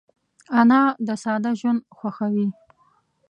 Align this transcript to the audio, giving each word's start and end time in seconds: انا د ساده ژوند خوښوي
انا 0.59 0.81
د 1.07 1.09
ساده 1.23 1.51
ژوند 1.59 1.81
خوښوي 1.97 2.47